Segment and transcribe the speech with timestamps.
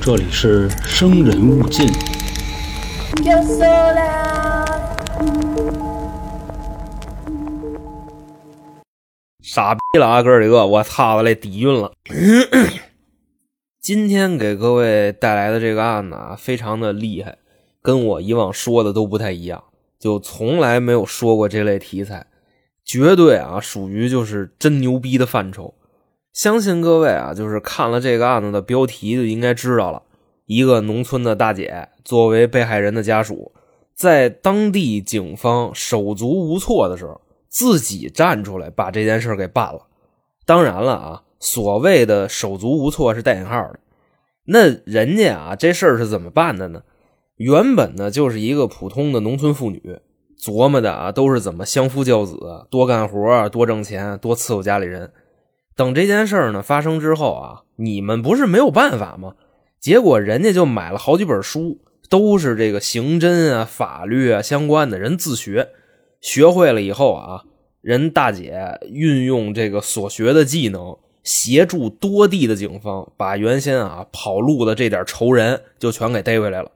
[0.00, 1.88] 这里是生人勿近。
[9.42, 11.92] 傻逼了啊，哥几个，我操的嘞，底蕴了。
[13.80, 17.36] 今天给各位带来的这个案子啊，非常的厉害，
[17.82, 19.62] 跟我以往说的都不太一样，
[19.98, 22.26] 就从来没有说过这类题材，
[22.84, 25.74] 绝对啊属于就是真牛逼的范畴。
[26.32, 30.02] 相信各位啊，就是看了这个案子的标题就应该知道了，
[30.46, 33.52] 一个农村的大姐作为被害人的家属，
[33.94, 37.20] 在当地警方手足无措的时候。
[37.54, 39.82] 自己站出来把这件事给办了，
[40.46, 43.78] 当然了啊，所谓的手足无措是带引号的。
[44.46, 46.80] 那人家啊，这事儿是怎么办的呢？
[47.36, 50.00] 原本呢就是一个普通的农村妇女，
[50.40, 52.38] 琢磨的啊都是怎么相夫教子，
[52.70, 55.12] 多干活，多挣钱，多伺候家里人。
[55.74, 59.34] 等这件事儿呢发生之后啊，你们不是没有办法吗？
[59.80, 65.70] 结果人家就买了好几本书，都是这个刑侦啊、法律啊相关的，人自学。
[66.20, 67.42] 学会了以后啊，
[67.80, 76.70] 人大姐运用这个所学的技能，协助多地的警方把原先啊跑路的这点仇人就全给逮回来了。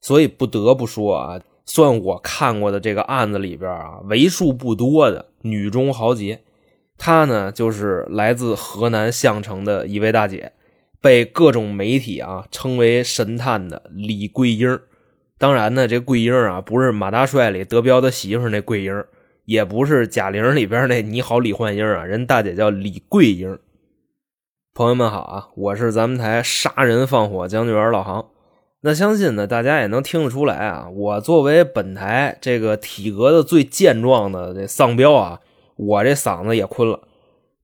[0.00, 6.40] 所以不得不说啊，算我看过的这个案子里边啊，为数不多的女中豪杰。
[6.98, 10.52] 她呢，就是来自河南项城的一位大姐，
[11.00, 14.78] 被各种媒体啊称为神探的李桂英。
[15.38, 19.04] 当然呢，这桂英啊，不是马大帅里德彪的媳妇那桂英，
[19.44, 23.58] 也不是贾玲里边那你好李焕英啊，人大姐叫李桂英。
[24.74, 28.26] 朋友们好啊，我是咱们台杀人放火将军员老航。
[28.80, 35.40] 那相信呢，大家也能听得出来啊，我作为本台这个体格的最健壮的这丧彪啊，
[35.76, 37.00] 我这嗓子也困了。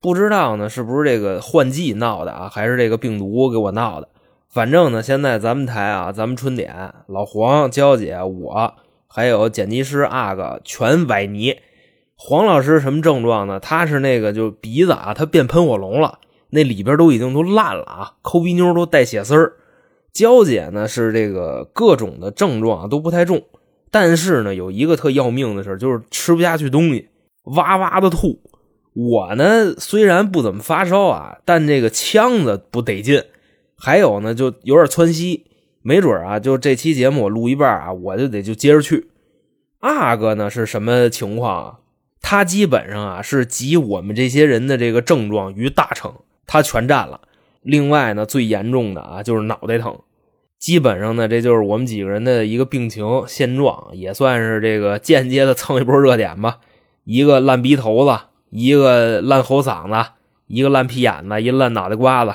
[0.01, 4.09] 不知道呢，是不是这个换季闹的啊，还是这个病毒给我闹的？
[4.49, 8.75] 反正呢，现在咱们台啊，咱们春点老黄、娇姐、我
[9.07, 11.57] 还有剪辑师阿哥全崴泥。
[12.17, 13.59] 黄老师什么症状呢？
[13.59, 16.19] 他是那个就鼻子啊，他变喷火龙了，
[16.51, 19.55] 那里边都已经都烂了啊，抠鼻妞都带血丝儿。
[20.13, 23.43] 娇姐呢是这个各种的症状都不太重，
[23.91, 27.09] 但是呢有一个特要命的事就是吃不下去东西，
[27.45, 28.41] 哇哇的吐。
[28.95, 33.25] 我呢虽然不怎么发烧啊，但这个腔子不得劲。
[33.77, 35.47] 还有呢，就有点窜稀，
[35.83, 39.09] 没准啊，就这期节目我录一半啊，我就得就接着去。
[39.81, 41.79] 阿哥呢是什么情况啊？
[42.21, 46.15] 他基本上啊是集我们这些人的这个症状于大成，
[46.47, 47.23] 他全占了。
[47.63, 49.99] 另外呢，最严重的啊就是脑袋疼，
[50.59, 56.61] 基本上呢这就是我们几个人的一个病情现状，也算是这个间接的蹭一波热点吧。
[57.05, 58.19] 一个烂鼻头子，
[58.51, 60.11] 一个烂喉嗓子，
[60.47, 62.35] 一个烂屁眼子，一个烂脑袋瓜子。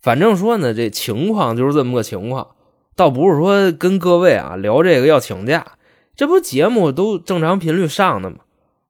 [0.00, 2.48] 反正说呢，这情况就是这么个情况，
[2.96, 5.72] 倒不是说跟各位啊聊这个要请假，
[6.16, 8.36] 这不节目都正常频率上的吗？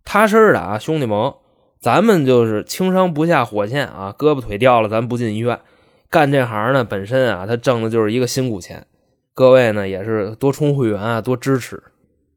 [0.05, 1.33] 踏实的啊，兄弟们，
[1.81, 5.59] 咱们就是轻伤不下火线啊，胳膊腿掉了咱不进医院。
[6.09, 8.87] 干这行呢，本身啊他挣的就是一个辛苦钱，
[9.35, 11.83] 各位呢也是多充会员啊，多支持。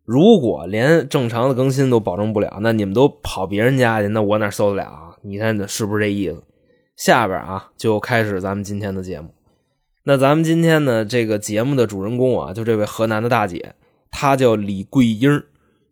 [0.05, 5.15] 如果连正常的更新都保证不了，那你们都跑别人家去，那我哪受得了啊？
[5.21, 6.43] 你看是不是这意思？
[6.97, 9.29] 下边啊，就开始咱们今天的节目。
[10.03, 13.75] 那咱们今天呢，这个节目的主人公啊，就这位河南的大姐，
[14.11, 15.43] 她叫李桂英，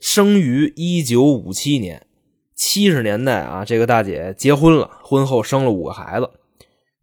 [0.01, 2.05] 生于一九五七年。
[2.53, 6.29] 七十年代啊，这个大姐结婚了，婚后生了五个孩子。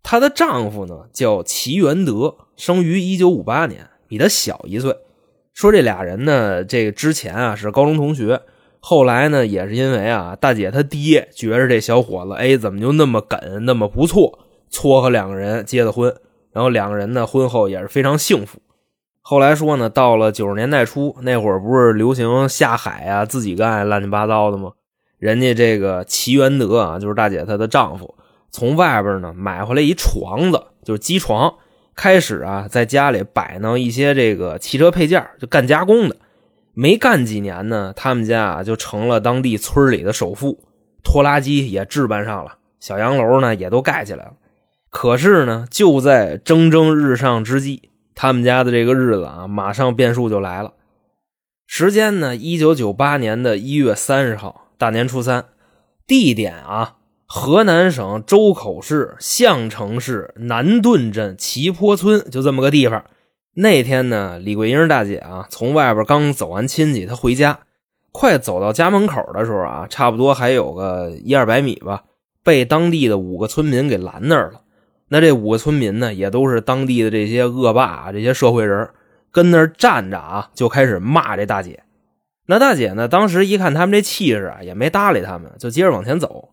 [0.02, 4.94] 她的丈夫呢叫齐元德，生于一九五八年，比她小一岁。
[5.58, 8.42] 说这俩人呢，这个之前啊是高中同学。
[8.78, 14.38] 后来呢，也是因为啊，大姐她爹觉着这小伙子，哎，怎么就那么梗，那么不错，
[14.70, 16.14] 撮合两个人结的婚。
[16.52, 18.60] 然后两个人呢，婚后也是非常幸福。
[19.20, 24.70] 后来说呢，到了九十年代初，那会儿不是流行下海啊，自己干乱七八糟的吗？
[25.18, 28.14] 人家这个齐元德啊，就是大姐她的丈夫，
[28.52, 31.52] 从外边呢买回来一床子，就是机床，
[31.98, 36.14] 开始啊在家里摆弄一些这个汽车配件，就干加工的。
[36.72, 40.60] 没干几年呢，他们家啊就成了当地村里的首富，
[41.02, 44.34] 拖拉机也置办上了，小洋楼呢也都盖起来了。
[44.90, 50.74] 可是呢，就在蒸蒸日上之际，他们家的这个日子啊，马上变数就来了。
[51.66, 55.46] 时间呢，一九九八年的一月三十号，大年初三，
[56.06, 56.97] 地点啊，
[57.30, 63.04] 河南省周口市项城市南顿镇齐坡村，就这么个地方。
[63.52, 67.58] 那天呢，李桂英大姐啊，从外边刚走完亲戚，她回家，
[68.12, 72.04] 快走到家门口的时候啊，差不多还有个一二百米吧，
[72.42, 74.62] 被当地的五个村民给拦那儿了。
[75.08, 78.88] 那这五个村民呢，也都是当地的这些恶霸啊，这些社会人，
[79.30, 81.82] 跟那儿站着啊，就开始骂这大姐。
[82.46, 86.48] 那大姐呢，当时一看他们这气势啊，也没搭理他们，就接着往前走。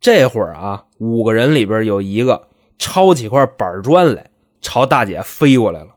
[0.00, 2.48] 这会儿啊，五个人里边有一个
[2.78, 4.30] 抄起块板砖来，
[4.60, 5.88] 朝大姐飞过来了。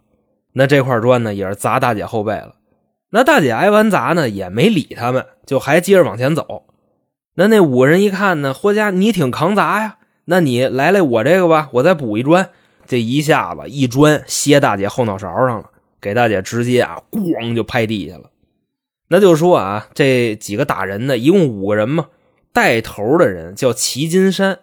[0.54, 2.56] 那这块砖呢，也是砸大姐后背了。
[3.12, 6.66] 那大姐挨完砸呢，也没理他们，就还接着往前走。
[7.36, 9.98] 那那五个人一看呢，霍家你挺扛砸呀。
[10.26, 12.50] 那你来来我这个吧，我再补一砖。
[12.88, 15.70] 这一下子一砖歇大姐后脑勺上了，
[16.02, 18.32] 给大姐直接啊咣就拍地下了。
[19.08, 22.08] 那就说啊，这几个打人的一共五个人嘛，
[22.54, 24.60] 带头的人叫齐金山，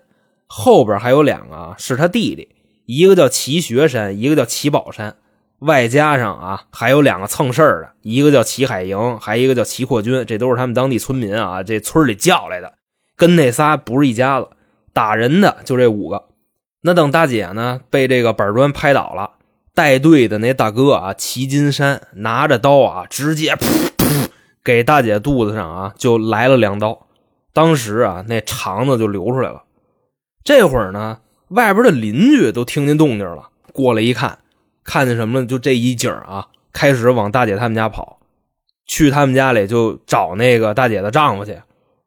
[0.46, 2.48] 后边还有两个是他弟弟，
[2.86, 5.16] 一个叫齐学山，一个叫齐宝山，
[5.60, 12.74] 外加上啊还有两个蹭事儿的，一个叫齐海营，还一个叫齐扩军，这都是他们当地村民啊，这村里叫来的，
[13.16, 14.48] 跟那仨不是一家子。
[14.94, 16.24] 打人的就这五个，
[16.80, 19.30] 那等大姐呢被这个板砖拍倒了，
[19.72, 24.26] 带队的那大哥啊，齐金山拿着刀啊，直接噗噗
[24.64, 27.06] 给大姐肚子上啊就来了两刀，
[27.58, 29.64] 当时啊那肠子就流出来了。
[30.44, 31.18] 这会儿呢，
[31.48, 34.38] 外边的邻居都听见动静了，过来一看，
[34.84, 35.46] 看见什么呢？
[35.46, 38.20] 就这一景啊，开始往大姐他们家跑，
[38.86, 41.58] 去他们家里就找那个大姐的丈夫去。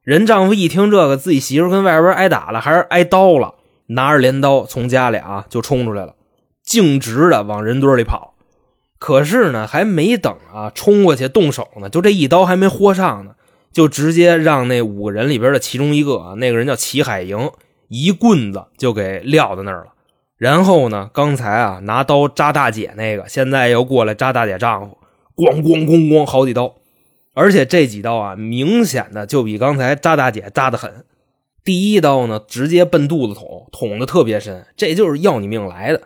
[0.03, 3.55] 人丈夫一听这个，自己媳妇跟外边挨打了，还是挨刀了，
[3.87, 6.15] 拿着镰刀从家里啊就冲出来了，
[6.63, 8.35] 径直的往人堆里跑。
[8.97, 13.33] 可是呢，还没等啊冲过去动手呢，就这一刀还没豁上呢，
[13.71, 17.49] 就直接让那五个人里边的其中一个啊，那个人叫齐海营，
[17.87, 19.93] 一棍子就给撂在那儿了。
[20.37, 24.97] 然后呢，刚才啊拿刀扎大姐那个，现在又过来扎大姐丈夫，
[25.35, 26.75] 咣咣咣咣好几刀。
[27.33, 31.05] 而且这几刀啊，明显的就比刚才扎大姐扎的狠。
[31.63, 36.01] 第一刀呢，直接奔肚子捅，捅的特别深，这就是要你命来的。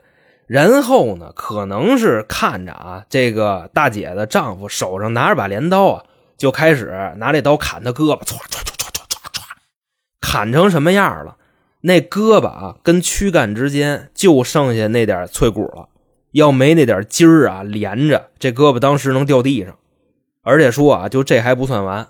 [0.48, 6.04] 然后呢，可能是看着啊，这个大姐的丈夫手上拿着把镰刀啊，
[6.38, 9.42] 就开始拿这刀砍他胳膊，唰唰唰唰唰唰唰，
[10.20, 11.38] 砍成什么样了？
[11.82, 15.90] 那胳膊啊，跟躯干之间就剩下那点脆骨了。
[16.32, 19.78] 要没那点筋儿啊连着，这胳膊当时能掉地上。
[20.42, 22.08] 而且说啊，就这还不算完，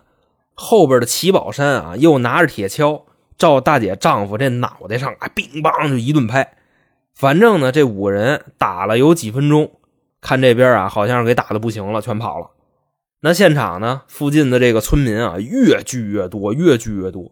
[0.53, 3.03] 后边的齐宝山啊，又拿着铁锹
[3.37, 6.55] 照大姐丈夫这脑袋上啊，乒乓就一顿拍。
[7.13, 9.71] 反正呢，这五个人打了有几分钟，
[10.19, 12.49] 看这边啊，好像是给打的不行了，全跑了。
[13.21, 17.31] 那现场呢，附近的这个村民啊，越聚越多，越聚越多。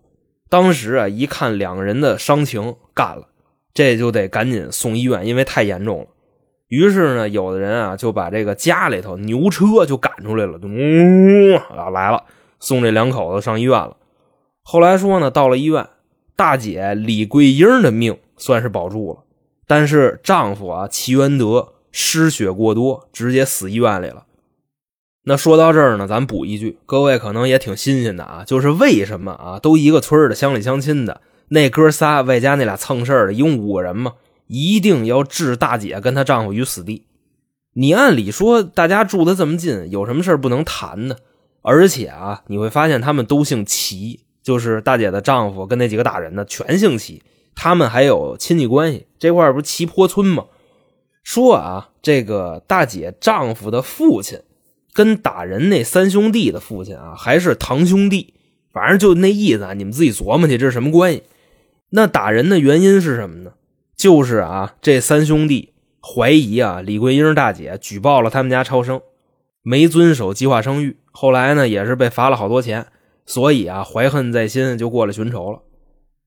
[0.49, 3.27] 当时啊，一看两个人的伤情，干了，
[3.73, 6.07] 这就得赶紧送医院，因为太严重了。
[6.67, 12.23] 于是呢，有的人啊就把这个家里头牛车就赶出来了，嗯啊来了，
[12.59, 13.97] 送这两口子上医院了。
[14.63, 15.87] 后来说呢，到了医院，
[16.35, 19.23] 大姐李桂英的命算是保住了，
[19.67, 24.25] 但是丈夫啊齐元德失血过多，直接死医院里了。
[25.23, 34.13] 那说到这儿呢，咱补一句，各位可能也挺新鲜的啊，就是为什么啊都一个村的乡里乡亲的那哥仨外加那俩蹭事儿的，一共五个人嘛。
[34.47, 37.05] 一定要置大姐跟她丈夫于死地。
[37.73, 41.15] 你按理说，大家住的这么近，有什么事不能谈呢？
[41.61, 47.23] 而且啊，你会发现他们都姓齐，就是大姐的丈夫跟那几个打人的全姓齐，
[47.55, 49.07] 他们还有亲戚关系。
[49.17, 50.45] 这块不是齐坡村吗？
[51.23, 54.41] 说啊，这个大姐丈夫的父亲
[54.93, 58.35] 跟打人那三兄弟的父亲啊，还是堂兄弟。
[58.71, 61.23] 反正就那意思啊，你们自己琢磨去，这是什么关系？
[61.89, 63.53] 那打人的原因是什么呢？
[63.95, 68.99] 就是啊，这三兄弟怀疑啊，李桂英大姐举报了他们家超生，
[69.61, 70.97] 没遵守计划生育。
[71.11, 72.87] 后来呢，也是被罚了好多钱，
[73.27, 75.59] 所以啊，怀恨在心，就过来寻仇了。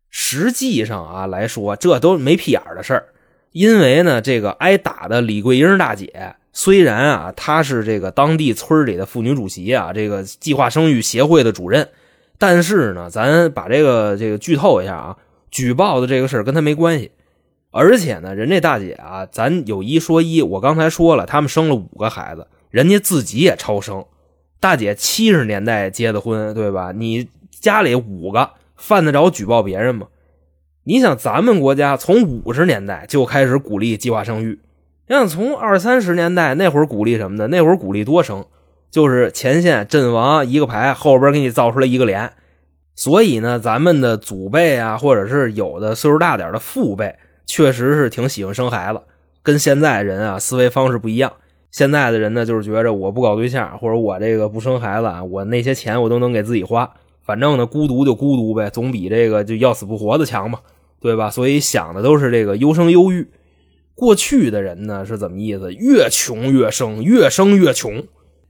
[0.09, 3.09] 实际上啊来说，这都没屁眼的事儿。
[3.57, 11.89] 因为呢，这个挨打的李桂英大姐，虽然啊，她是这个当地村里的妇女主席啊，这个计划生育协会的主任，
[12.37, 15.17] 但是呢，咱把这个这个剧透一下啊，
[15.51, 17.11] 举报的这个事跟她没关系。
[17.71, 24.05] 而且呢，人这大姐啊，咱有一说一，我刚才说了，他们生了五个孩子，人家自己也超生。
[24.61, 26.93] 大姐七十年代结的婚，对吧？
[26.95, 30.09] 你家里五个，犯得着举报别人吗？
[30.89, 34.61] 你想，咱们国家从五十年代就开始鼓励计划生育，
[35.09, 37.49] 你想从二三十年代那会儿鼓励什么的？
[37.49, 38.45] 那会儿鼓励多生，
[38.89, 42.31] 就是前线阵亡一个排，后边给你造出来一个连。
[42.95, 47.17] 所以呢，咱们的祖辈啊，或者是有的岁数大点的父辈。
[47.47, 49.01] 确实是挺喜欢生孩子，
[49.43, 51.33] 跟现在人啊思维方式不一样。
[51.73, 56.89] 现在的人呢，就是觉着我不搞对象，或者我这个不生孩子啊，我那些钱我都能给自己花。
[57.25, 60.61] 反正呢，孤独就孤独呗，总比这个就要死不活的强嘛，
[61.07, 61.31] 对吧？
[61.31, 63.29] 所以想的都是这个优生优育。
[63.95, 65.73] 过去的人呢是怎么意思？
[65.73, 68.05] 越穷越生，越生越穷。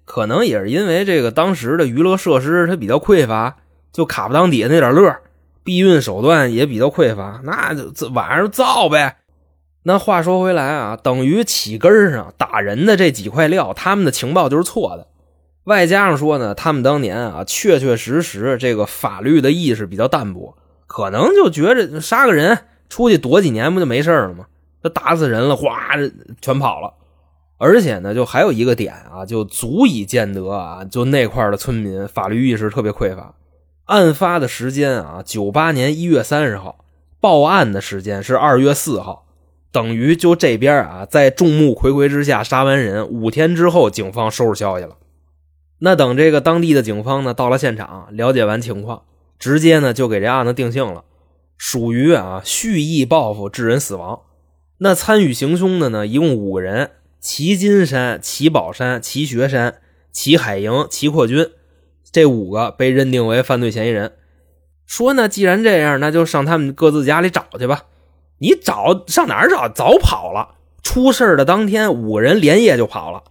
[0.06, 3.56] 可能也是因为这个当时的娱乐设施它比较匮乏，
[3.92, 5.14] 就卡不当底下那点乐，
[5.62, 9.18] 避孕手段也比较匮乏，那就晚上造呗。
[9.82, 15.06] 那话说回来啊，等于起根上打人的这几块料，他们的情报就是错的。
[15.64, 24.46] 外加上说呢，他们当年啊，确确实实这个法律的意识比较淡薄，可能就觉着杀个人出去躲几年不就没事了吗？
[24.82, 25.90] 这打死人了，哗，
[26.40, 26.94] 全跑了。
[27.58, 33.34] 而且呢，就还有一个点啊，就足以见得啊，就那块的村民法律意识特别匮乏。
[33.86, 36.84] 案发的时间啊，九八年一月三十号，
[37.20, 39.26] 报案的时间是二月四号。
[39.72, 44.96] 等于就这边啊，在众目睽睽之下杀完人，五天之后，警方收拾消息了。
[45.78, 49.02] 那等这个当地的警方呢到了现场，了解完情况，
[49.38, 51.04] 直接呢就给这案子定性了，
[51.56, 54.20] 属于啊蓄意报复致人死亡。
[54.78, 56.90] 那参与行凶的呢，一共五个人：
[57.20, 59.78] 齐金山、齐宝山、齐学山、
[60.12, 61.50] 齐海营、齐扩军，
[62.12, 64.12] 这五个被认定为犯罪嫌疑人。
[64.86, 67.84] 说呢，既然这样，那就上他们各自家里找去吧。
[68.38, 69.68] 你找上哪儿找？
[69.68, 70.56] 早跑了！
[70.82, 73.24] 出事的当天，五个人连夜就跑了。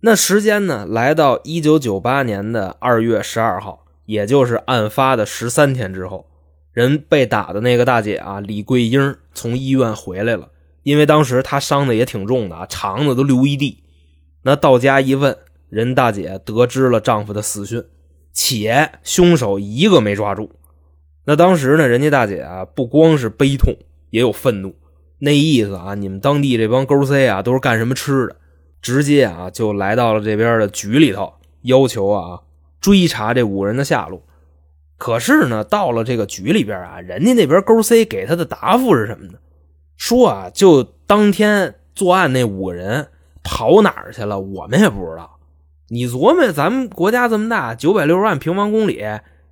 [0.00, 0.86] 那时间呢？
[0.88, 6.24] 来到一九九八年的二月十二号，也就是案发的十三天之后，
[6.72, 10.48] 人被打的那个大姐啊，李桂英从医院回来了。
[10.82, 13.82] 因为当时她伤的也挺重的啊，肠子都流一地。
[14.44, 15.36] 那到家一问，
[15.68, 17.84] 人大姐得知了丈夫的死讯，
[18.32, 20.52] 且凶手一个没抓住。
[21.26, 23.76] 那当时呢，人家大姐啊，不光是悲痛。
[24.10, 24.74] 也有愤怒，
[25.18, 28.36] 那意思啊，你们当地这帮勾 C 啊，都是干什么吃的？
[28.80, 32.40] 直接啊，就来到了这边的局里头，要求啊
[32.88, 34.22] 追查这五人的下落。
[34.96, 39.34] 可是呢，到了这个局里边啊，人家那边勾 C 给他的答复是什么呢？
[39.98, 43.08] 说啊，就当天作案那五个人
[43.44, 45.38] 跑哪儿去了，我们也不知道。
[45.88, 49.04] 你琢磨，咱们国家这么大，九百六十万平方公里，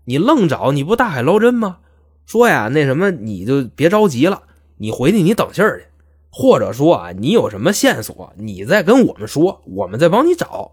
[0.06, 1.80] 你愣找，你不大海捞针吗？
[2.24, 4.44] 说呀，那什么，你就别着急了，
[4.78, 5.86] 你回去你等信儿去，
[6.32, 10.72] 或者说啊，你有什么线索，你再跟我们说，我们再帮你找，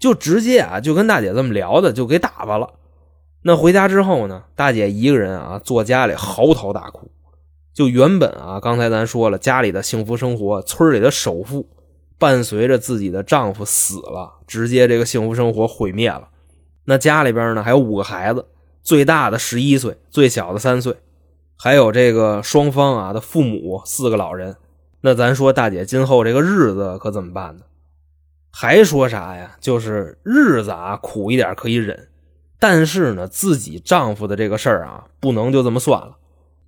[0.00, 2.70] 就直接啊，就跟大姐这么聊的，就给打发了。
[3.42, 7.08] 那回家之后呢，大姐一个人啊，坐家里嚎啕大哭。
[7.72, 11.68] 就原本啊，刚才咱说了，家里的幸福生活，村里的首富，
[12.18, 16.28] 伴随着自己的丈夫死了，直接这个幸福生活毁灭了。
[16.86, 18.46] 那家里边呢，还有五个孩子。
[18.82, 20.96] 最大的十一岁，最小的三岁，
[21.54, 24.56] 还有这个双方啊的父母四个老人。
[25.02, 27.62] 那咱说大姐今后这个日子可怎么办呢？
[28.50, 29.56] 还说啥呀？
[29.60, 32.08] 就是日子啊苦一点可以忍，
[32.58, 36.16] 但是呢自己丈夫的这个事儿啊不能就这么算了。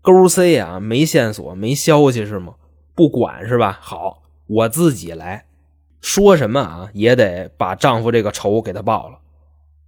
[0.00, 2.54] 勾 C 啊没线索没消息是吗？
[2.94, 3.78] 不管是吧？
[3.80, 5.46] 好，我自己来
[6.00, 9.18] 说什么啊也得把丈夫这个仇给他报了。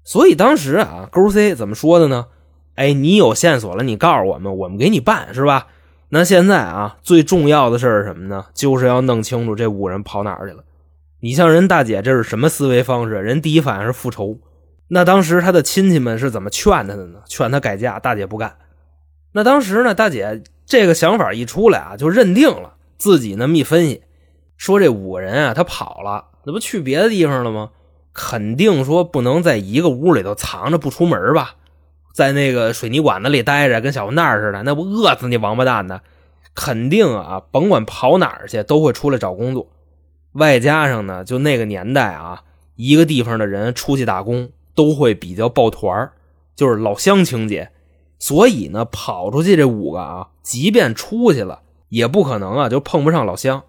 [0.04, 2.26] 所以当时啊，勾 C 怎么说的呢？
[2.76, 5.68] 哎，你有线索了，你告诉我们，我们给你办，是吧？
[6.10, 8.46] 那现在啊，最重要的事是什么呢？
[8.52, 10.62] 就是要弄清楚这五人跑哪儿去了。
[11.24, 13.14] 你像人大姐，这是什么思维方式？
[13.14, 14.40] 人第一反应是复仇。
[14.88, 17.20] 那当时她的亲戚们是怎么劝她的呢？
[17.26, 18.58] 劝她改嫁，大姐不干。
[19.32, 24.02] 那当时呢，大姐这个想法一出来啊，就认定了自己那么一分析，
[24.58, 27.70] 说这五个人啊，他跑了，那不去别的地方了吗？
[28.12, 31.54] 肯定说不能在一个屋里头藏着不出门吧，
[32.12, 36.02] 在那个水泥管子里待着，跟小混蛋似的，那不饿死你王八蛋的！
[36.54, 39.70] 肯定啊，甭管跑哪儿去，都会出来找工作。
[40.34, 42.44] 外加上呢，就那个年代啊，
[42.76, 46.10] 一个地方的人出去打工都会比较抱团
[46.54, 47.70] 就是老乡情节。
[48.18, 53.64] 所以呢，跑出去这五个啊，即便出去了，也不可能啊就碰不上老乡。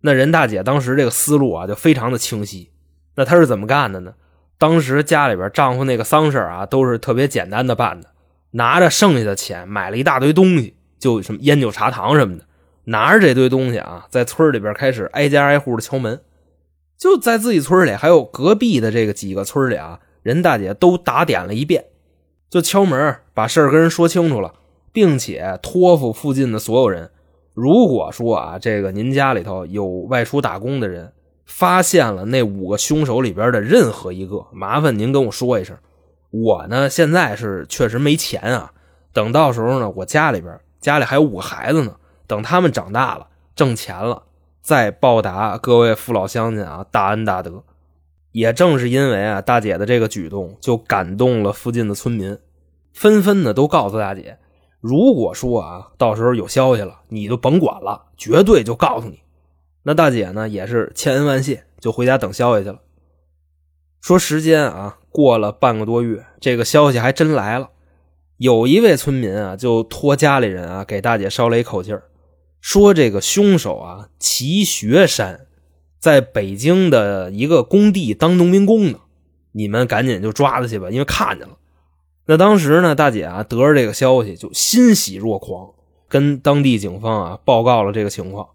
[0.00, 2.70] 那任大姐当时这个思路啊，就非常的清晰。
[3.14, 4.14] 那她是怎么干的呢？
[4.58, 8.10] 当时家里边丈夫那个丧事啊，都是特别简单的办的，
[8.52, 12.44] 拿着剩下的钱买了一大堆东西，就什么烟酒茶糖什么的，
[12.86, 16.20] 拿着这堆东西啊，在村里边开始挨家挨户的敲门，
[16.98, 21.84] 就在自己村里，还有隔壁的这个几个村里啊，人大姐都打点了一遍，
[22.50, 24.54] 就敲门把事儿跟人说清楚了，
[24.92, 27.10] 并且托付附近的所有人，
[27.54, 31.12] 如果说啊，这个您家里头有外出打工的人。
[31.48, 35.76] 发现了那五个凶手里边的任何一个，麻烦您跟我说一声。
[36.30, 38.72] 我呢现在是确实没钱啊，
[39.12, 41.94] 等到时候呢，我家里边家里还有五个孩子呢，
[42.26, 44.24] 等他们长大了挣钱了，
[44.60, 47.64] 再报答各位父老乡亲啊大恩大德。
[48.32, 52.38] 也正是因为啊大姐的这个举动，就感动了附近的村民，
[52.92, 54.38] 纷纷的都告诉大姐，
[54.80, 59.20] 如果说啊到时候有消息了，你就甭管了，绝对就告诉你。
[59.84, 62.80] 那大姐呢也是千恩万谢，就回家等消息去了。
[64.02, 67.70] 说时间啊过了半个多月，这个消息还真来了。
[68.36, 72.02] 有一位村民啊，就托家里人啊给大姐捎了一口气儿，
[72.66, 75.46] 说这个凶手啊齐学山，
[76.00, 78.98] 在北京的一个工地当农民工呢，
[79.52, 81.58] 你们赶紧就抓他去吧，因为看见了。
[82.26, 85.74] 那当时呢，大姐啊得着这个消息就欣喜若狂，
[86.08, 88.48] 跟当地警方啊报告了这个情况，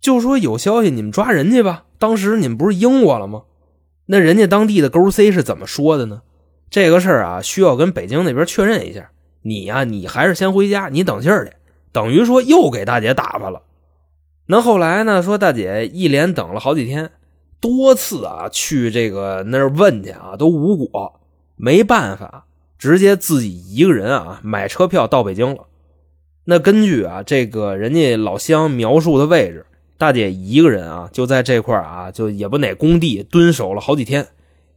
[0.00, 1.84] 就说有消息你们抓人去吧。
[1.98, 3.42] 当时你们不是应我了吗？
[4.06, 6.22] 那人家当地的勾 C 是怎么说的呢？
[6.70, 9.10] 这个事儿啊需要跟北京那边确认一下。
[9.42, 11.52] 你呀，你还是先回家，你等信儿去。
[11.92, 13.62] 等于说又给大姐打发了。
[14.46, 15.22] 那后来呢？
[15.22, 17.10] 说大姐一连等了好几天，
[17.60, 21.20] 多次啊去这个那儿问去啊，都无果。
[21.56, 22.46] 没办法，
[22.78, 25.66] 直接自己一个人啊买车票到北京了。
[26.44, 29.66] 那根据啊这个人家老乡描述的位置，
[29.98, 34.28] 大姐一个人啊就在这块啊，就也不哪工地蹲守了好几天，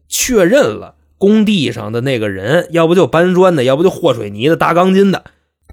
[0.08, 0.96] 确认了。
[1.17, 5.24] 工地上的那个人，要不就搬砖的，要不就和水泥的、搭钢筋的，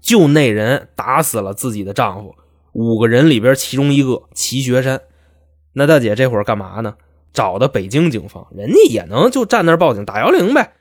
[0.00, 2.34] 就那人打死了自己的丈夫。
[2.72, 5.00] 五个人里边，其中一个齐学山。
[5.72, 6.94] 那大姐这会儿干嘛呢？
[7.32, 10.72] 找的北京警方，人家也能就站那报警打幺零呗。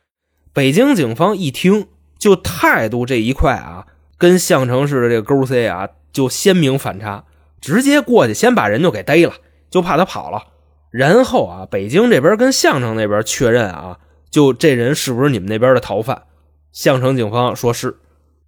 [0.54, 3.86] 北京警方一听，就态度这一块啊，
[4.18, 7.26] 跟项城市的这个勾 C 啊，就鲜明反差，
[7.62, 9.34] 直接过去先把人就给逮了，
[9.70, 10.44] 就怕他跑了。
[10.90, 14.00] 然后啊，北京这边跟项城那边确认啊。
[14.32, 16.24] 就这人是不是你们那边的逃犯？
[16.72, 17.98] 项城警方说是。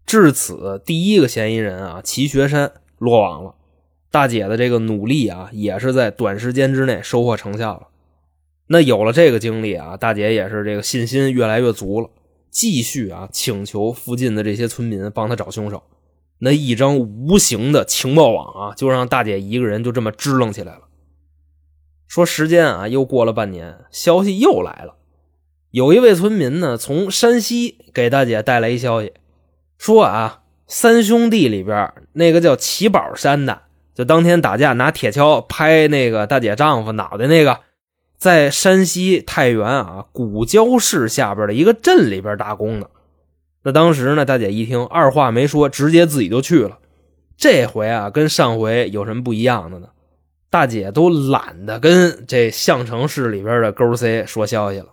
[0.05, 3.55] 至此，第一个嫌疑人啊，齐学山落网了。
[4.09, 7.87] 大姐的这个努力啊，也是在短时间之内收获成效了。
[8.67, 12.09] 那有了这个经历啊，大姐也是这个信心越来越足了，
[12.49, 15.83] 继续啊请求附近的这些村民帮他找凶手。
[16.39, 20.81] 那一张无形的情报网啊，就让大姐一个人就这么支棱起来了。
[22.07, 24.97] 说时间啊，又过了半年，消息又来了。
[25.69, 29.13] 有一位村民呢，从山西给大姐带来一消息，
[29.81, 33.63] 说啊，三兄弟里边那个叫齐宝山的，
[33.95, 37.61] 就当天打架拿铁锹拍那个大姐丈夫脑袋那个，
[38.15, 42.85] 在山西太原啊古交市下边的一个镇里边打工呢。
[43.63, 46.77] 那当时呢，大姐一听，二话没说，直接自己就去了。
[47.35, 49.87] 这回啊，跟上回有什么不一样的呢？
[50.51, 54.89] 大姐都懒得跟这项城市里边的勾 C 说消息了。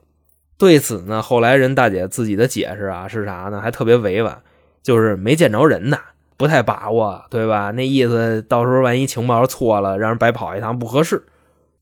[0.57, 3.61] 对此呢，后来人大姐自己的解释啊是啥呢？
[3.61, 4.41] 还特别委婉，
[4.89, 5.99] 就是没见着人呢，
[6.39, 7.73] 不太把握，对吧？
[7.73, 11.27] 那意思到时候万一情报错了，让人白跑一趟不合适。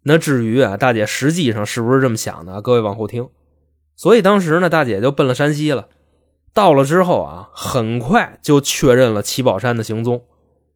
[0.03, 2.61] 那至于啊，大姐实际上是不是这么想的？
[2.61, 3.29] 各位往后听。
[3.95, 5.87] 所以当时呢，大姐就奔了山西了。
[6.53, 10.25] 到了之后啊，很快就确认了齐宝山的行踪，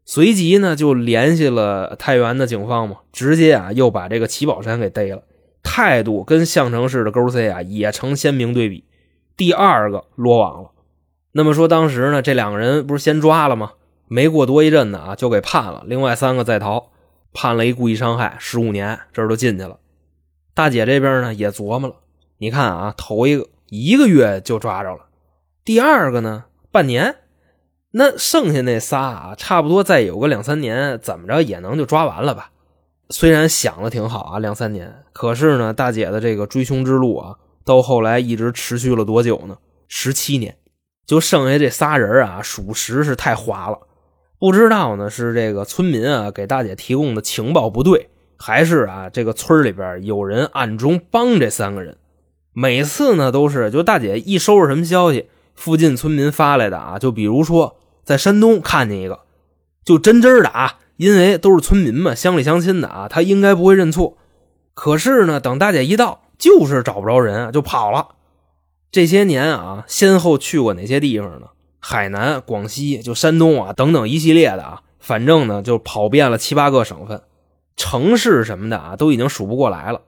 [0.04, 5.24] 随即呢就联系了太原的警方嘛，直接啊又把这个齐宝山给逮了。
[5.64, 8.84] 态度跟项城市的勾 C 啊也成鲜明对比。
[9.36, 10.70] 第二个落网了。
[11.32, 13.72] 那么说当时呢，这两个人不是先抓了吗？
[14.08, 15.84] 没过多一阵子啊，就给判了。
[15.86, 16.90] 另外三个在逃，
[17.32, 19.78] 判了一故意伤害十五年，这都进去了。
[20.52, 21.94] 大姐这边呢也琢磨了，
[22.38, 25.06] 你看啊，头一个一个月就抓着了，
[25.64, 27.14] 第二个呢半年，
[27.92, 32.50] 那剩下那仨啊，差不多再有个两三年，怎么着也能就抓完了吧。
[33.10, 39.58] 虽然想的挺好啊，两三年，可是呢，大姐的这个追凶之路啊，到后来一直持续了多久呢？
[39.86, 40.56] 十七年，
[41.10, 43.80] 就剩下这仨人啊，属实是太滑了。
[44.38, 51.96] 不知道呢，是这个村民啊给大姐提供的情报不对，还是啊这个村里边有人暗中帮这三个人？
[52.52, 59.22] 每次呢都是，就大姐一收拾什么消息，附近村民发来的啊，就比如说在山东看见一个，
[59.84, 60.78] 就真真的啊。
[60.96, 64.16] 因为都是村民嘛，乡里乡亲的啊，他应该不会认错。
[64.74, 68.10] 可是呢，等大姐一到，就是找不着人，就跑了。
[68.90, 71.48] 这些年啊，先后去过哪些地方呢？
[71.78, 77.22] 海南、广西，就山东啊等等一系列的啊，反正呢就跑遍了七八个省份、
[77.76, 80.02] 城市什么的啊，都已经数不过来了。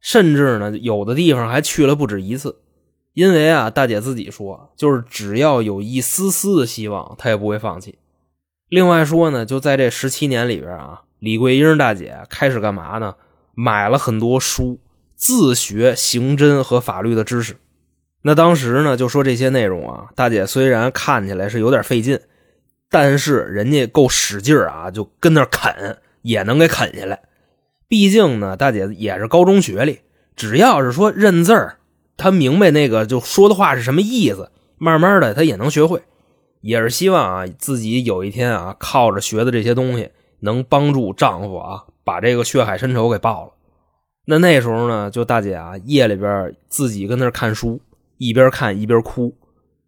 [0.00, 2.60] 甚至呢，有的地方还去了不止一次。
[3.14, 7.98] 因为啊，大姐自己说，就是只要有一丝丝的希望，她也不会放弃。
[8.68, 13.14] 另外说呢，就在这十七年里边啊，李桂英大姐开始干嘛呢？
[13.54, 14.78] 买了很多书，
[15.14, 17.56] 自学刑侦和法律的知识。
[18.26, 22.18] 那当时呢，就说这些内容啊，大姐虽然看起来是有点费劲，
[22.90, 27.20] 但是人家够使劲啊，就跟那啃，也能给啃下来。
[27.86, 30.00] 毕竟呢，大姐也是高中学历，
[30.34, 31.76] 只要是说认字儿，
[32.16, 36.02] 她明白那个就说的话是什么意思，慢慢的她也能学会。
[36.62, 40.10] 也是希望啊，自己有一天啊，靠着学的这些东西，
[40.40, 43.52] 能帮助丈夫啊把这个血海深仇给报了。
[44.24, 47.80] 那那时候呢，就大姐啊，夜里边自己跟那看书，
[48.18, 49.34] 一边看一边哭，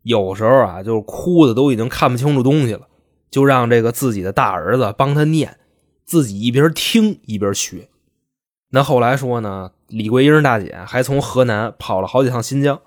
[0.02, 2.88] 有时候啊，就是哭的都已经看不清楚东西了，
[3.30, 5.56] 就让这个自己的大儿子帮他念，
[6.04, 7.88] 自己一边听一边学。
[8.70, 12.80] 那后来说呢，李桂英大姐还从河南跑了好几趟新疆，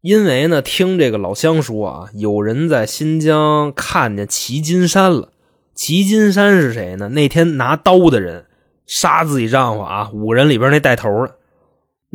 [0.00, 5.30] 因为呢，听这个老乡说啊，有人在新疆看见齐金山了。
[5.72, 7.08] 齐金山是谁呢？
[7.08, 8.46] 那天拿刀的人，
[8.86, 11.36] 杀自己丈夫啊，五个人里边那带头的。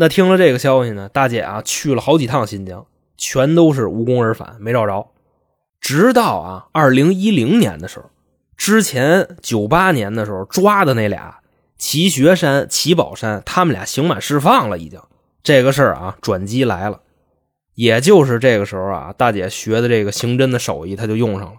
[0.01, 2.85] 那听了这个消息呢，大姐啊去了好几趟新疆，
[3.17, 5.11] 全都是无功而返，没找着。
[5.81, 8.05] 直到啊，二零一零年的时候，
[8.55, 11.39] 之前九八年的时候抓的那俩
[11.77, 15.01] 齐学山、齐宝山，他们俩刑满释放了，已经
[15.43, 17.01] 这个事儿啊转机来了。
[17.75, 21.55] 也就是这个时候啊，大姐学的这个刑侦的手艺，她就用上了。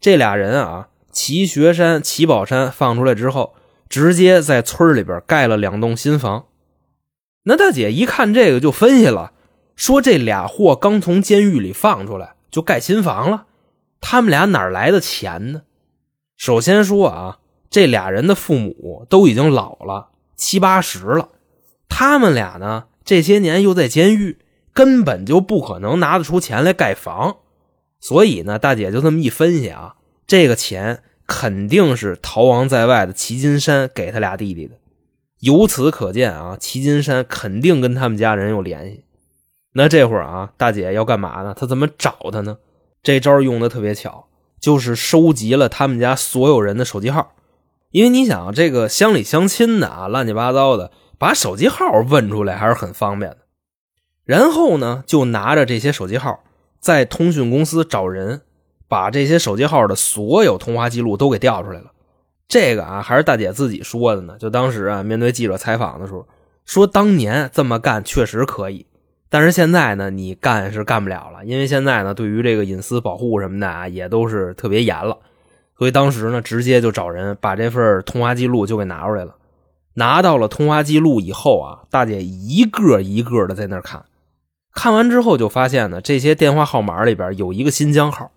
[0.00, 0.88] 这俩人啊。
[1.10, 3.56] 齐学山、齐宝山放出来之后，
[3.88, 6.44] 直接在村里边盖了两栋新房。
[7.48, 9.32] 那大姐一看这个，就分析了，
[9.74, 13.46] 说这俩货刚从监狱里放出来，就盖新房了，
[14.02, 15.62] 他们俩哪来的钱呢？
[16.36, 17.38] 首先说啊，
[17.70, 21.30] 这俩人的父母都已经老了，七八十了，
[21.88, 24.36] 他们俩呢这些年又在监狱，
[24.74, 27.38] 根本就不可能拿得出钱来盖房。
[27.98, 31.02] 所以呢，大姐就这么一分析啊，这个钱。
[31.30, 34.76] 肯定是逃亡在外的齐金山给他俩弟弟的，
[35.40, 39.04] 由此可见啊，齐金山肯定跟他们家人有联系。
[39.72, 41.54] 那这会儿啊，大姐要干嘛呢？
[41.56, 42.58] 她怎么找他呢？
[43.02, 44.26] 这招用的特别巧，
[44.58, 47.34] 就是收集了他们家所有人的手机号。
[47.90, 53.38] 因为你想，这个乡里乡亲的啊，乱七八糟的，把手机号问出来还是很方便的。
[54.24, 56.40] 然后呢，就拿着这些手机号，
[56.80, 58.42] 在通讯公司找人。
[58.90, 61.92] 把这些手机号的所有通话记录都给调出来了，
[62.48, 64.36] 这个啊还是大姐自己说的呢。
[64.38, 66.26] 就当时啊，面对记者采访的时候，
[66.64, 68.86] 说当年这么干确实可以，
[69.28, 75.18] 但是现在呢，你干是干不了了，因为现在呢，对于这个隐私保护什么的啊，也都是特别严了。
[75.76, 79.36] 所以当时呢，直接就找人把这份通话记录就给拿出来了。
[79.94, 84.04] 拿到了通话记录以后啊，大姐一个一个的在那看，
[84.72, 88.30] 看完之后就发现呢，这些电话号码里边有一个新疆号。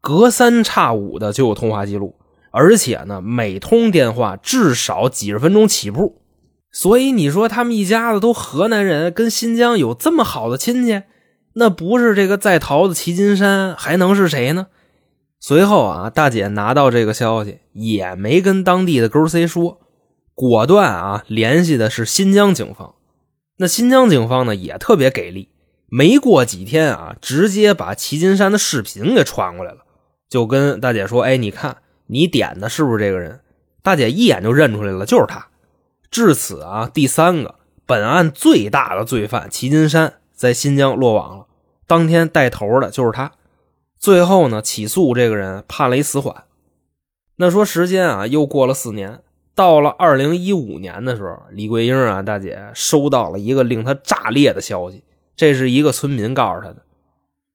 [0.00, 2.16] 隔三差五的就有通话记录，
[2.52, 6.22] 而且呢，每通电话至少几十分钟起步。
[6.70, 11.02] 所以你说他们一家子都河南人，跟新疆有这么好的亲戚，
[11.54, 14.68] 那不是这个在逃的齐金山，还能是谁呢？
[15.38, 19.80] 随后啊，大姐拿到这个消息，也没跟当地的勾 C 说，
[20.34, 22.94] 果断啊联系的是新疆警方。
[23.58, 25.50] 那新疆警方呢，也特别给力，
[25.88, 29.78] 没过几天啊，直接把齐金山的视频给传过来了。
[30.30, 31.76] 就跟大姐说：“哎，你看
[32.12, 33.40] 你点的是不是这个人？”
[33.82, 35.48] 大姐一眼就认出来了，就是他。
[36.10, 41.46] 至此啊，第三个本案最大的罪犯齐金山在新疆落网了。
[41.86, 43.32] 当天带头的就是他。
[43.98, 46.44] 最后呢，起诉这个人判了一死缓。
[47.36, 49.20] 那说时间啊，又过了四年，
[49.54, 55.02] 到了二零一五年的时候，李桂英啊，大姐收到了一个令她炸裂的消息。
[55.34, 56.76] 这是一个村民告诉她的。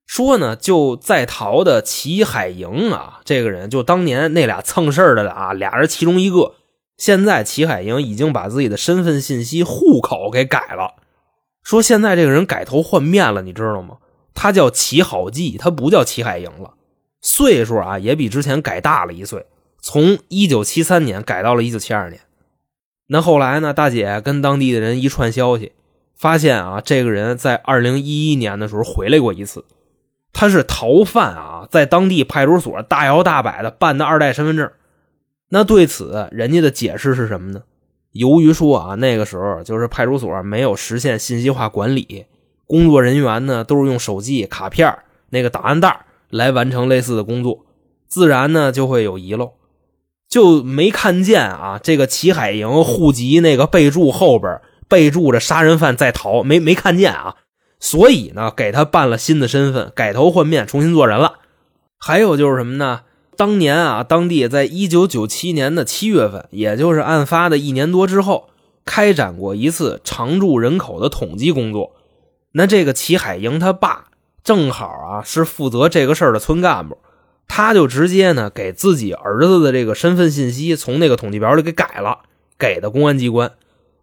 [0.07, 6.55] 说呢，就在逃的齐海营啊，这个人就当年那俩蹭事儿的啊，俩人其中一个，
[6.97, 10.95] 现在齐海营已经把自己的身份信息、户口给改了。
[11.61, 13.97] 说现在这个人改头换面了，你知道吗？
[14.33, 16.75] 他叫齐好记，他不叫齐海营了。
[17.21, 19.45] 岁数啊，也比之前改大了一岁，
[19.81, 22.21] 从一九七三年改到了一九七二年。
[23.07, 25.73] 那后来呢，大姐跟当地的人一串消息，
[26.15, 29.65] 发现啊，这个人在二零一一年的时候回来过一次。
[30.33, 34.71] 他是逃犯啊，在当地派出所大摇大摆的办的二代身份证。
[35.49, 37.63] 那对此，人家的解释是什么呢？
[38.11, 42.25] 由于说啊，那个时候就是派出所没有实现信息化管理，
[42.65, 44.97] 工作人员呢都是用手机、卡片
[45.29, 47.65] 那个档案袋来完成类似的工作，
[48.07, 49.53] 自然呢就会有遗漏，
[50.27, 57.35] 就没看见啊这个齐海营户籍那个备注后边备注着杀人犯在逃，没没看见啊。
[57.79, 61.39] 所以呢，给他办了新的身份，改头换面，重新做人了。
[61.97, 63.01] 还有就是什么呢？
[63.35, 68.49] 当年啊，当地在一九九七年的七月份，也就是案发的一年多之后，
[68.83, 71.95] 开展过一次常住人口的统计工作。
[72.53, 74.05] 那这个齐海营他爸
[74.43, 76.97] 正好啊是负责这个事儿的村干部，
[77.47, 82.21] 他就直接呢给自己儿子的这个身份信息从那个统计表里给改了，
[82.57, 83.51] 给的公安机关。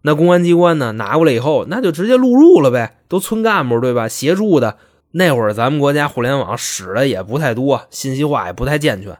[0.05, 4.07] 那公安机关呢拿过来以后，那就直接录入了呗，都村干部对吧？
[4.07, 4.77] 协助的
[5.13, 9.17] 那会儿，咱们国家互联网使的也不太多，信息化也不太健全，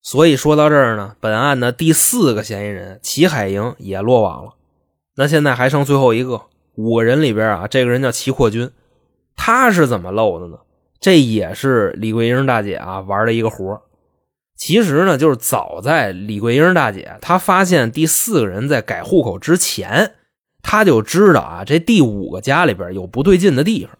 [0.00, 4.52] 所以说到这儿呢，本案的第四个嫌疑人齐海营也落网了。
[5.16, 6.42] 那现在还剩最后一个，
[6.76, 8.70] 五个人里边啊，这个人叫齐扩军，
[9.34, 10.58] 他是怎么漏的呢？
[11.00, 13.82] 这也是李桂英大姐啊玩的一个活
[14.56, 20.14] 其实呢，就是早在李桂英大姐她发现第四个人在改户口之前，
[20.62, 23.96] 他就知道啊，这第五个家里边有不对劲的地方。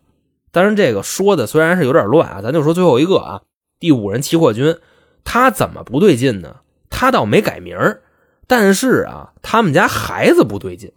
[0.50, 3.42] 当然，这个说的虽然是有点乱啊，咱就说最后一个啊，
[3.78, 4.76] 第五人齐扩军，
[5.24, 6.56] 他怎么不对劲呢？
[6.90, 7.76] 他倒没改名
[8.46, 10.90] 但是啊，他们家孩子不对劲。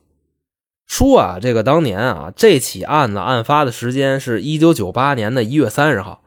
[0.87, 6.23] 说啊，这个当年啊，这起案子案发的时间是一九九八年的一月三十号，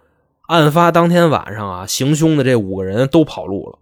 [0.48, 3.78] 案发当天晚上啊，行凶的这五个人都跑路了。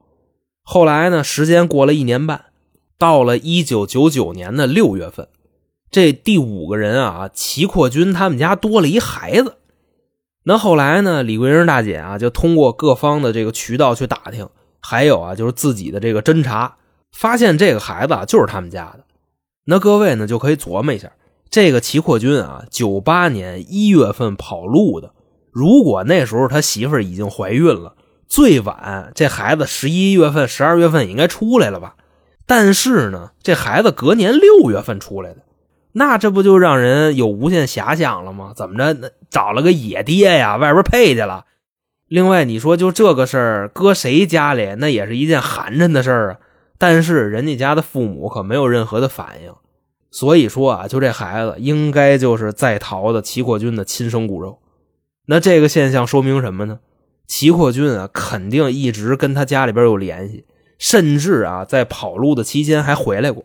[0.62, 2.46] 后来呢，时间过了一年半，
[2.96, 5.28] 到了一九九九年的六月份。
[5.92, 9.58] 这第五个人啊，齐扩军他们家多了一孩子。
[10.42, 14.48] 那后来呢，李桂英大姐啊，就通过各方的这个渠道去打听，
[14.80, 16.78] 还有啊，就是自己的这个侦查，
[17.12, 19.04] 发现这个孩子啊就是他们家的。
[19.66, 21.12] 那各位呢就可以琢磨一下，
[21.50, 25.12] 这个齐扩军啊，九八年一月份跑路的，
[25.52, 31.96] 如果那时候他媳妇已经怀孕了，最晚这孩子十一月份、十二月份应该出来了吧？
[32.46, 35.42] 但是呢，这孩子隔年六月份出来的。
[35.92, 38.52] 那这不就让人有无限遐想了吗？
[38.56, 38.92] 怎么着？
[38.94, 41.44] 那找了个野爹呀，外边配去了。
[42.08, 46.38] 另外，你说就这个事儿，搁谁家里那也是一件寒碜的事儿啊。
[46.78, 49.52] 但是人家家的父母可没有任何的反应，
[50.10, 54.58] 所以说啊，就这孩子应该就是在逃的齐扩军的亲生骨肉。
[55.26, 56.80] 那这个现象说明什么呢？
[57.26, 60.44] 齐扩军啊，肯定一直跟他家里边有联系，
[60.78, 63.44] 甚至啊，在跑路的期间还回来过。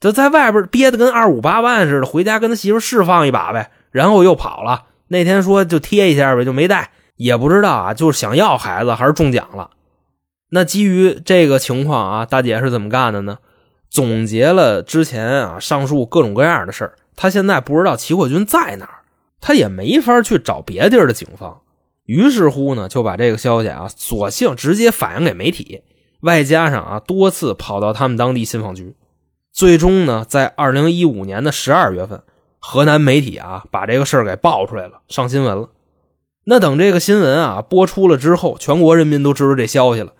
[0.00, 4.84] 就在外边憋得跟二五八万似的，回家跟他媳妇释放一把呗，然后又跑了。
[5.08, 9.70] 那天说就贴一下呗，就没带，也不知道啊，就是想要孩子还是中奖了。
[10.50, 13.38] 那基于这个情况啊，大姐是怎么干的呢？
[13.90, 19.00] 总结了之前啊上述各种各样的事儿，她现在不知道齐扩军在哪儿，
[19.40, 21.62] 她也没法去找别地儿的警方。
[22.04, 25.82] 于是乎呢，就把这个消息啊，索性直接反映给媒体，
[26.20, 28.94] 外加上啊多次跑到他们当地信访局。
[29.58, 32.22] 最终呢，在二零一五年的十二月份，
[32.60, 35.70] 河南媒体啊把这个事儿给爆出来了，上新闻了。
[36.44, 40.12] 那等这个新闻啊播出了之后，全国人民都知道这消息了。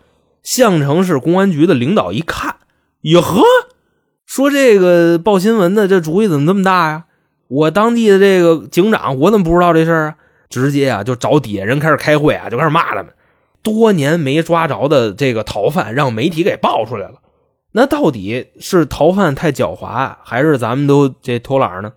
[0.42, 2.56] 项城市公安局的领导一看，
[3.02, 3.40] 哟呵，
[4.26, 7.04] 说这个报新闻的这主意怎么这么大呀？
[7.46, 10.14] 我当地的这个警长，我怎么不知道这事儿啊？
[10.50, 13.14] 直接啊就找底下人开始开会啊，就开始骂他们。
[13.62, 17.20] 多年没抓着的这个逃犯，让媒体给爆出来了。
[17.72, 21.92] 那到底是逃犯太狡猾，还是咱们都这偷懒呢？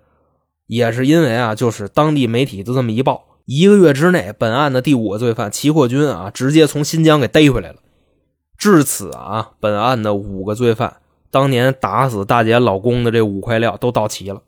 [0.67, 7.77] 也是因为啊，就是当地媒体就这么一报，一个月之内，本案的第五个罪犯齐扩军啊，直接从新疆给逮回来了。
[8.57, 10.97] 至此啊，本案的五个罪犯
[11.29, 14.43] 当年打死大姐老公的这五块料都到齐了。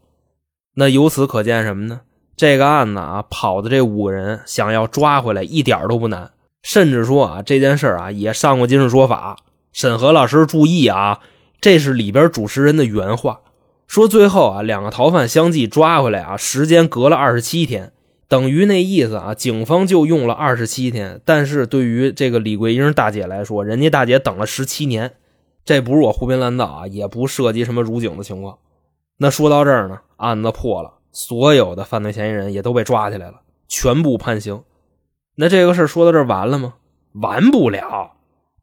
[0.76, 2.02] 那由此可见什么呢？
[2.36, 6.32] 这个案子啊，跑的这五个人想要抓回来一点都不难，
[6.62, 9.38] 甚至说啊，这件事啊也上过《今日说法》。
[9.74, 11.20] 审核老师注意啊，
[11.60, 13.42] 这是里边主持人的原话，
[13.88, 17.92] 说最后啊两个逃犯相继抓回来啊，时间隔了二十七天，
[18.28, 25.14] 等于那意思啊，警方就用了二十七天，但是对于这个李桂英大姐来说，人家大姐等了十七年，
[25.66, 28.60] 这不是我胡编乱造啊，也不涉及什么辱警的情况。
[29.18, 34.62] 那说到这儿呢，案子破了，所有的犯罪嫌疑人也都被抓起来了，全部判刑。
[35.36, 36.76] 那这个事说到这儿完了吗？
[37.14, 38.12] 完不了。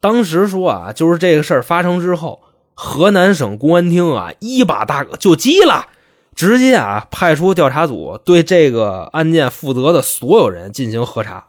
[0.01, 2.41] 当时说啊，就是这个事儿发生之后，
[2.73, 5.89] 河南省公安厅啊一把大哥就急了，
[6.35, 11.49] 直接啊派出调查组对这个案件负责的所有人进行核查。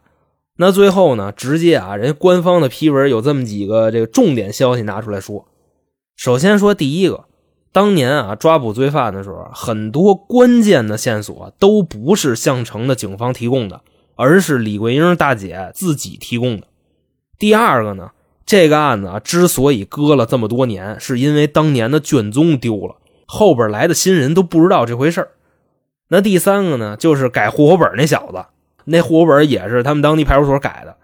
[0.57, 5.47] 那最后呢，直接啊人官方的批文有这么几个这个重点消息拿出来说。
[6.17, 7.23] 首先说第一个，
[7.71, 13.79] 当年啊抓捕罪犯的时候，很多关键的线索都不是项城的警方提供的，
[14.17, 16.67] 而是李桂英大姐自己提供的。
[17.39, 18.11] 第二个呢。
[18.45, 25.29] 这个案子啊，之所以搁了这么多年，是因为当年的卷宗丢了，后边来的新人都不知道这回事
[26.09, 28.45] 那第三个呢，就是改户口本那小子，
[28.85, 30.97] 那户口本也是他们当地派出所改的，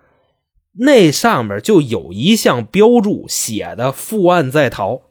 [0.74, 5.04] 那上面就有一项标注写的“负案在逃”。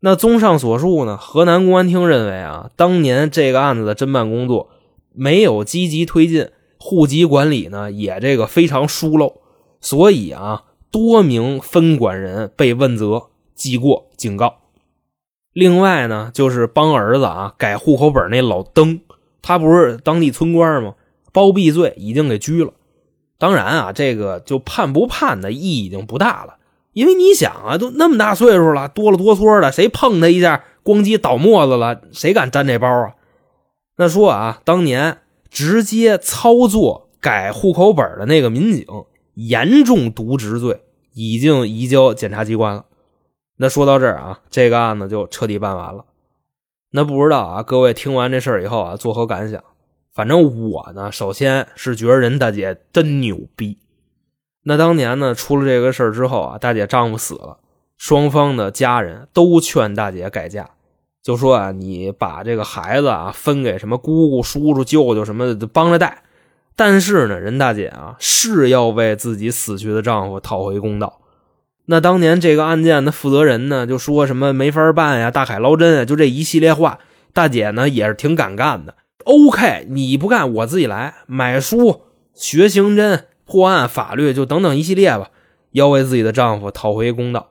[0.00, 4.70] 那综上所述呢，河南公安厅认为啊，当年这个案子的侦办工作
[5.12, 6.48] 没有积极推进，
[6.78, 9.42] 户籍管理呢也这个非常疏漏，
[9.82, 10.62] 所以啊。
[10.96, 14.60] 多名分管人被问责、记过、警告。
[15.52, 19.00] 另外呢，就是帮儿子啊改户口本那老登，
[19.42, 20.94] 他不是当地村官吗？
[21.34, 22.72] 包庇罪已经给拘了。
[23.36, 26.54] 当然啊，这个就判不判的意义已经不大了，
[26.94, 33.12] 因为你想啊，都那么大岁数了，哆了哆嗦的，谁碰他一下，咣叽倒沫子了，谁敢沾这包啊？
[33.98, 35.18] 那说啊，当年
[35.50, 38.86] 直接操作改户口本的那个民警，
[39.34, 40.80] 严重渎职罪，
[41.16, 42.84] 已经移交检察机关了。
[43.56, 46.04] 那说到这儿啊，这个案子就彻底办完了。
[46.90, 49.64] 那不知道啊，各位听完这事儿以后啊，作何感想？
[50.12, 53.78] 反正我呢，首先是觉得人大姐真牛逼。
[54.64, 57.60] 那当年呢，出了这个事儿之后啊，大姐丈夫死了，
[57.96, 60.68] 双方的家人都劝大姐改嫁，
[61.22, 66.22] 就说啊，你把这个孩子啊分给什么姑姑、叔叔、舅舅什么的帮着带。
[66.76, 71.22] 但是呢，任大姐啊是要为自己死去的丈夫讨回公道。
[71.86, 76.98] 那当年这个案件的负责人呢，就说什么没法办呀，大海捞针啊，就这一系列话，
[77.32, 78.94] 大姐呢也是挺敢干的。
[79.24, 82.02] OK，你不干，我自己来，买书、
[82.34, 83.22] 学刑侦。
[83.48, 85.30] 破案、法律就等等一系列吧，
[85.70, 87.50] 要为自己的丈夫讨回公道。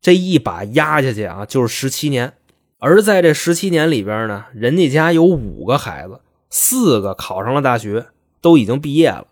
[0.00, 2.34] 这一把压下去啊，就是十七年。
[2.78, 8.06] 而在这十七年里边呢，人家家有五个孩子，四个考上了大学，
[8.42, 9.26] 都已经毕业了。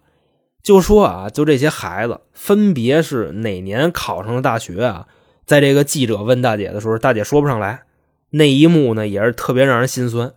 [0.63, 5.07] 就说啊，就这些孩子分别是哪年考上了大学啊？
[5.45, 7.83] 在这个记者问大姐的时候，大姐说不上来。
[8.31, 10.33] 那一幕呢，也是特别让人心酸。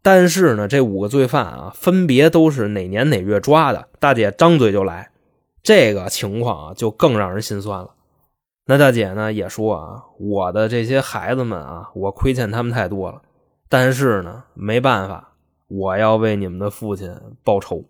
[0.00, 3.88] 但是呢，这五个罪犯啊，分别都是哪年哪月抓的？
[3.98, 5.10] 大姐张嘴就来，
[5.62, 7.90] 这个情况啊，就更让人心酸了。
[8.64, 13.20] 那大姐呢也说啊，我的这些孩子们啊，我亏欠他们太多了。
[13.68, 15.32] 但是呢，没办法，
[15.66, 17.84] 我要为你们的父亲报仇。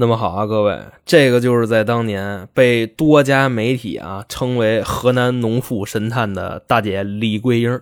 [0.00, 7.78] 那么好啊，各位，这个就是在当年被多家媒体啊称为“河南农妇神探”的大姐李桂英，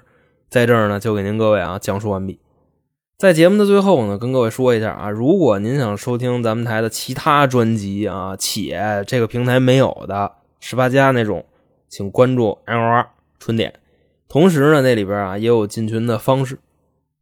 [0.49, 2.41] 在这儿呢，就给您各位啊讲述完毕。
[3.17, 11.45] 在节目的最后呢，跟各位说一下啊，如果您想收听咱们台的其他专辑啊，且这个平台没有的十八加那种，
[11.89, 13.75] 请关注 L R 春点。
[14.29, 16.59] 同时呢，那里边啊也有进群的方式。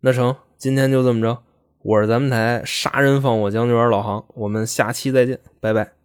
[0.01, 1.43] 那成，今天就这么着。
[1.87, 5.96] 我是咱们台杀人放火将军老航，我们下期再见，拜拜。